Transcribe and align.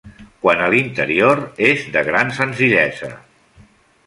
Quant 0.45 0.63
a 0.67 0.69
l'interior, 0.75 1.41
és 1.67 1.85
de 1.97 2.03
gran 2.09 2.35
senzillesa. 2.39 3.13